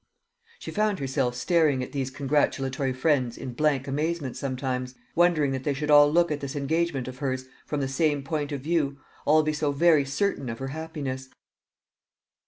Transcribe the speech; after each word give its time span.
She 0.57 0.71
found 0.71 0.97
herself 0.97 1.35
staring 1.35 1.83
at 1.83 1.91
these 1.91 2.09
congratulatory 2.09 2.91
friends 2.91 3.37
in 3.37 3.53
blank 3.53 3.87
amazement 3.87 4.35
sometimes, 4.35 4.95
wondering 5.13 5.51
that 5.51 5.63
they 5.63 5.75
should 5.75 5.91
all 5.91 6.11
look 6.11 6.31
at 6.31 6.39
this 6.39 6.55
engagement 6.55 7.07
of 7.07 7.19
hers 7.19 7.45
from 7.67 7.81
the 7.81 7.87
same 7.87 8.23
point 8.23 8.51
of 8.51 8.61
view, 8.61 8.97
all 9.27 9.43
be 9.43 9.53
so 9.53 9.71
very 9.71 10.03
certain 10.05 10.49
of 10.49 10.57
her 10.57 10.69
happiness. 10.69 11.29